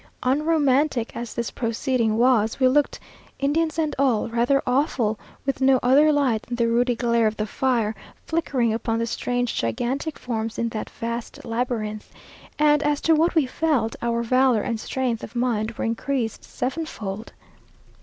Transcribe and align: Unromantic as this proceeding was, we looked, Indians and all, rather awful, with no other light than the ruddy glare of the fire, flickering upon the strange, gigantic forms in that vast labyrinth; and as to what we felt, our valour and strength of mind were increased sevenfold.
Unromantic 0.23 1.15
as 1.15 1.35
this 1.35 1.51
proceeding 1.51 2.17
was, 2.17 2.59
we 2.59 2.67
looked, 2.67 2.99
Indians 3.37 3.77
and 3.77 3.95
all, 3.99 4.29
rather 4.29 4.59
awful, 4.65 5.19
with 5.45 5.61
no 5.61 5.79
other 5.83 6.11
light 6.11 6.41
than 6.41 6.55
the 6.55 6.67
ruddy 6.67 6.95
glare 6.95 7.27
of 7.27 7.37
the 7.37 7.45
fire, 7.45 7.93
flickering 8.25 8.73
upon 8.73 8.97
the 8.97 9.05
strange, 9.05 9.53
gigantic 9.53 10.17
forms 10.17 10.57
in 10.57 10.69
that 10.69 10.89
vast 10.89 11.45
labyrinth; 11.45 12.11
and 12.57 12.81
as 12.81 12.99
to 13.01 13.13
what 13.13 13.35
we 13.35 13.45
felt, 13.45 13.95
our 14.01 14.23
valour 14.23 14.63
and 14.63 14.79
strength 14.79 15.21
of 15.23 15.35
mind 15.35 15.69
were 15.73 15.85
increased 15.85 16.43
sevenfold. 16.43 17.33